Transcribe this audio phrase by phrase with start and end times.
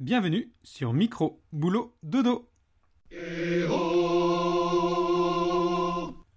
[0.00, 2.48] Bienvenue sur Micro, Boulot, Dodo.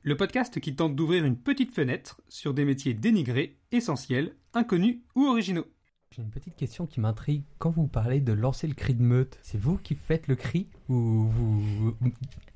[0.02, 5.28] Le podcast qui tente d'ouvrir une petite fenêtre sur des métiers dénigrés, essentiels, inconnus ou
[5.28, 5.68] originaux.
[6.10, 7.44] J'ai une petite question qui m'intrigue.
[7.60, 10.68] Quand vous parlez de lancer le cri de meute, c'est vous qui faites le cri
[10.90, 11.96] ou vous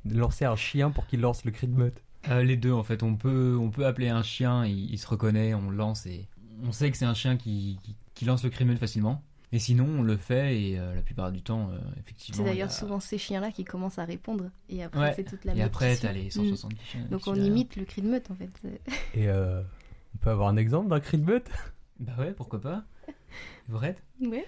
[0.05, 2.01] lancez un chien pour qu'il lance le cri de meute?
[2.29, 5.05] Euh, les deux en fait, on peut on peut appeler un chien, il, il se
[5.05, 6.27] reconnaît, on le lance et
[6.63, 9.23] on sait que c'est un chien qui, qui, qui lance le cri de meute facilement.
[9.55, 12.37] Et sinon on le fait et euh, la plupart du temps euh, effectivement.
[12.43, 15.13] C'est d'ailleurs a- souvent ces chiens-là qui commencent à répondre et après Ouais.
[15.15, 16.31] c'est toute la Et après t'as les Mm.
[16.31, 17.05] 170 chiens.
[17.09, 17.45] Donc on suivent.
[17.47, 18.49] imite le cri de meute en fait.
[19.13, 19.61] Et euh,
[20.13, 21.47] on peut avoir un exemple d'un cri de meute?
[22.01, 22.83] Bah ouais, pourquoi pas?
[23.69, 24.03] Vous êtes?
[24.21, 24.45] Ouais.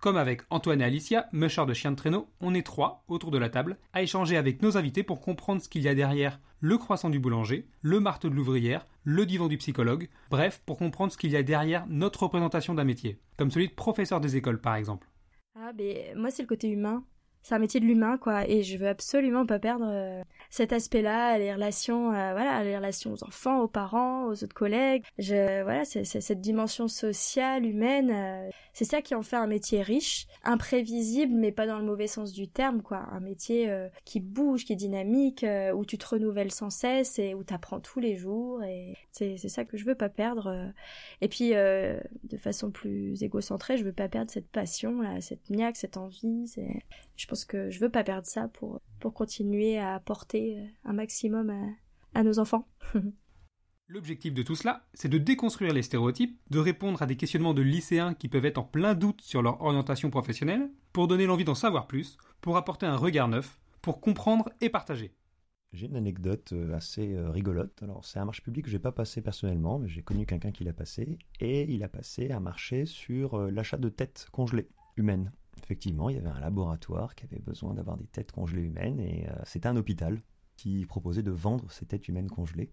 [0.00, 3.38] Comme avec Antoine et Alicia, mushers de chiens de traîneau, on est trois autour de
[3.38, 6.78] la table à échanger avec nos invités pour comprendre ce qu'il y a derrière le
[6.78, 11.18] croissant du boulanger, le marteau de l'ouvrière, le divan du psychologue, bref, pour comprendre ce
[11.18, 14.76] qu'il y a derrière notre représentation d'un métier, comme celui de professeur des écoles par
[14.76, 15.08] exemple.
[15.56, 17.02] Ah, ben moi c'est le côté humain.
[17.48, 21.38] C'est un métier de l'humain, quoi, et je veux absolument pas perdre euh, cet aspect-là,
[21.38, 25.02] les relations, euh, voilà, les relations aux enfants, aux parents, aux autres collègues.
[25.16, 28.10] Je, voilà, c'est cette dimension sociale, humaine.
[28.10, 32.06] euh, c'est ça qui en fait un métier riche, imprévisible, mais pas dans le mauvais
[32.06, 32.98] sens du terme, quoi.
[33.12, 33.68] Un métier
[34.04, 37.98] qui bouge, qui est dynamique, où tu te renouvelles sans cesse et où t'apprends tous
[37.98, 38.62] les jours.
[38.62, 40.72] Et c'est c'est ça que je veux pas perdre.
[41.22, 45.76] Et puis, de façon plus égocentrée, je veux pas perdre cette passion, là, cette niaque,
[45.76, 46.44] cette envie.
[47.16, 51.50] Je pense que je veux pas perdre ça pour pour continuer à apporter un maximum
[51.50, 52.68] à, à nos enfants.
[53.90, 57.62] L'objectif de tout cela, c'est de déconstruire les stéréotypes, de répondre à des questionnements de
[57.62, 61.54] lycéens qui peuvent être en plein doute sur leur orientation professionnelle, pour donner l'envie d'en
[61.54, 65.14] savoir plus, pour apporter un regard neuf, pour comprendre et partager.
[65.72, 67.82] J'ai une anecdote euh, assez euh, rigolote.
[67.82, 70.64] Alors, c'est un marché public que j'ai pas passé personnellement, mais j'ai connu quelqu'un qui
[70.64, 71.18] l'a passé.
[71.40, 75.32] Et il a passé un marché sur euh, l'achat de têtes congelées humaines.
[75.62, 79.28] Effectivement, il y avait un laboratoire qui avait besoin d'avoir des têtes congelées humaines et
[79.28, 80.22] euh, c'était un hôpital
[80.56, 82.70] qui proposait de vendre ces têtes humaines congelées.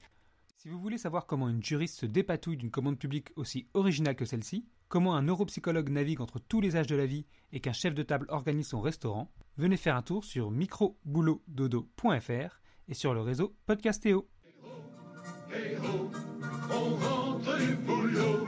[0.58, 4.26] Si vous voulez savoir comment une juriste se dépatouille d'une commande publique aussi originale que
[4.26, 7.94] celle-ci, comment un neuropsychologue navigue entre tous les âges de la vie et qu'un chef
[7.94, 13.56] de table organise son restaurant, venez faire un tour sur microboulotdodo.fr et sur le réseau
[13.66, 14.28] Podcastéo.
[16.72, 18.45] on rentre du boulot.